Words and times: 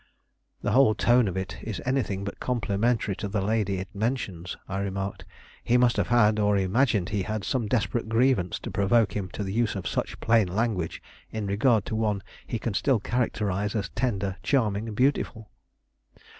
"The 0.63 0.71
whole 0.71 0.95
tone 0.95 1.27
of 1.27 1.37
it 1.37 1.59
is 1.61 1.79
anything 1.85 2.23
but 2.23 2.39
complimentary 2.39 3.15
to 3.17 3.27
the 3.27 3.39
lady 3.39 3.75
it 3.77 3.87
mentions," 3.93 4.57
I 4.67 4.79
remarked. 4.79 5.25
"He 5.63 5.77
must 5.77 5.95
have 5.97 6.07
had, 6.07 6.39
or 6.39 6.57
imagined 6.57 7.09
he 7.09 7.21
had, 7.21 7.43
some 7.43 7.67
desperate 7.67 8.09
grievance, 8.09 8.57
to 8.61 8.71
provoke 8.71 9.15
him 9.15 9.29
to 9.33 9.43
the 9.43 9.53
use 9.53 9.75
of 9.75 9.87
such 9.87 10.19
plain 10.19 10.47
language 10.47 11.03
in 11.29 11.45
regard 11.45 11.85
to 11.85 11.95
one 11.95 12.23
he 12.47 12.57
can 12.57 12.73
still 12.73 12.99
characterize 12.99 13.75
as 13.75 13.89
tender, 13.89 14.37
charming, 14.41 14.91
beautiful." 14.95 15.51